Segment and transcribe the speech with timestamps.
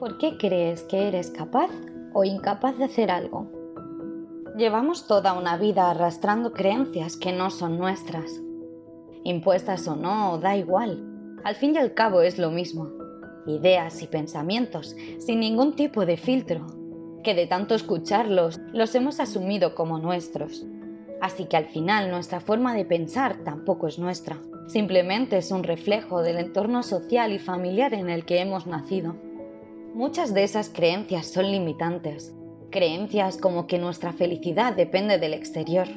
[0.00, 1.68] ¿Por qué crees que eres capaz
[2.14, 3.52] o incapaz de hacer algo?
[4.56, 8.30] Llevamos toda una vida arrastrando creencias que no son nuestras.
[9.24, 11.04] Impuestas o no, da igual.
[11.44, 12.88] Al fin y al cabo es lo mismo.
[13.46, 16.66] Ideas y pensamientos sin ningún tipo de filtro,
[17.22, 20.64] que de tanto escucharlos los hemos asumido como nuestros.
[21.20, 24.38] Así que al final nuestra forma de pensar tampoco es nuestra.
[24.66, 29.14] Simplemente es un reflejo del entorno social y familiar en el que hemos nacido.
[29.94, 32.32] Muchas de esas creencias son limitantes,
[32.70, 35.88] creencias como que nuestra felicidad depende del exterior.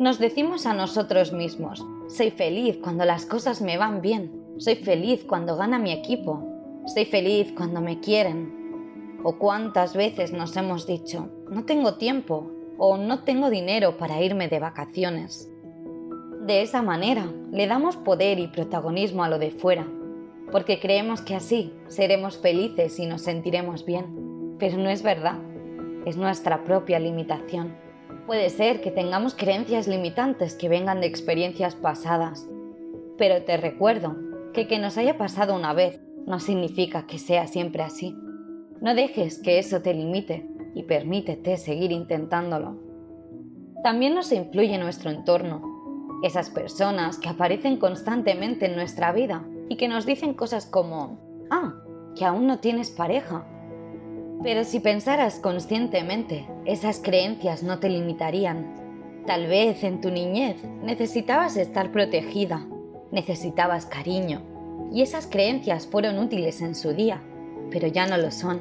[0.00, 5.24] Nos decimos a nosotros mismos, soy feliz cuando las cosas me van bien, soy feliz
[5.24, 6.44] cuando gana mi equipo,
[6.86, 9.20] soy feliz cuando me quieren.
[9.22, 14.48] O cuántas veces nos hemos dicho, no tengo tiempo o no tengo dinero para irme
[14.48, 15.48] de vacaciones.
[16.46, 19.86] De esa manera le damos poder y protagonismo a lo de fuera
[20.50, 24.56] porque creemos que así seremos felices y nos sentiremos bien.
[24.58, 25.38] Pero no es verdad,
[26.06, 27.74] es nuestra propia limitación.
[28.26, 32.48] Puede ser que tengamos creencias limitantes que vengan de experiencias pasadas,
[33.16, 34.16] pero te recuerdo
[34.52, 38.14] que que nos haya pasado una vez no significa que sea siempre así.
[38.80, 42.76] No dejes que eso te limite y permítete seguir intentándolo.
[43.82, 45.62] También nos influye nuestro entorno,
[46.22, 51.16] esas personas que aparecen constantemente en nuestra vida y que nos dicen cosas como,
[51.48, 51.74] ah,
[52.16, 53.46] que aún no tienes pareja.
[54.42, 59.22] Pero si pensaras conscientemente, esas creencias no te limitarían.
[59.26, 62.66] Tal vez en tu niñez necesitabas estar protegida,
[63.12, 64.42] necesitabas cariño,
[64.92, 67.22] y esas creencias fueron útiles en su día,
[67.70, 68.60] pero ya no lo son.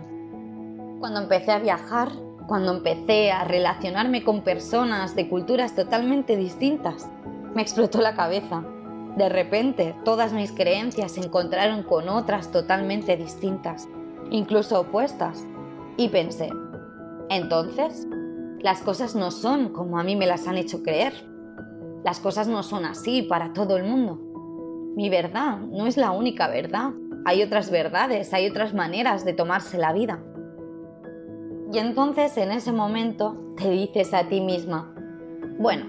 [1.00, 2.10] Cuando empecé a viajar,
[2.48, 7.10] cuando empecé a relacionarme con personas de culturas totalmente distintas,
[7.56, 8.64] me explotó la cabeza
[9.20, 13.90] de repente, todas mis creencias se encontraron con otras totalmente distintas,
[14.32, 15.46] incluso opuestas.
[15.98, 16.50] Y pensé,
[17.30, 18.08] entonces,
[18.62, 21.14] las cosas no son como a mí me las han hecho creer.
[22.06, 24.18] Las cosas no son así para todo el mundo.
[24.96, 26.92] Mi verdad no es la única verdad.
[27.26, 30.24] Hay otras verdades, hay otras maneras de tomarse la vida.
[31.74, 34.96] Y entonces en ese momento te dices a ti misma,
[35.60, 35.88] bueno,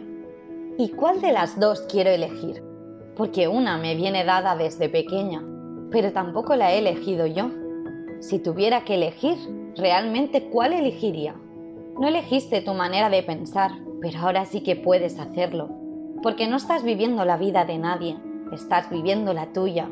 [0.79, 2.70] ¿y cuál de las dos quiero elegir?
[3.17, 5.43] Porque una me viene dada desde pequeña,
[5.91, 7.51] pero tampoco la he elegido yo.
[8.21, 9.37] Si tuviera que elegir,
[9.77, 11.35] realmente cuál elegiría.
[11.99, 15.69] No elegiste tu manera de pensar, pero ahora sí que puedes hacerlo,
[16.23, 18.17] porque no estás viviendo la vida de nadie,
[18.53, 19.89] estás viviendo la tuya.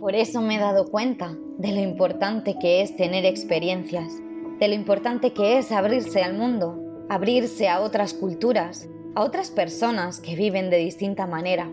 [0.00, 4.20] Por eso me he dado cuenta de lo importante que es tener experiencias,
[4.58, 6.78] de lo importante que es abrirse al mundo,
[7.08, 11.70] abrirse a otras culturas, a otras personas que viven de distinta manera,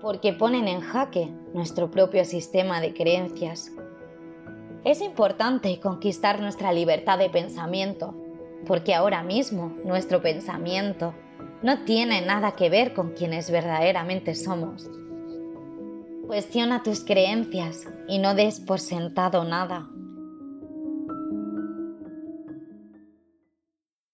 [0.00, 3.72] porque ponen en jaque nuestro propio sistema de creencias.
[4.84, 8.14] Es importante conquistar nuestra libertad de pensamiento,
[8.66, 11.14] porque ahora mismo nuestro pensamiento
[11.62, 14.90] no tiene nada que ver con quienes verdaderamente somos.
[16.26, 19.88] Cuestiona tus creencias y no des por sentado nada.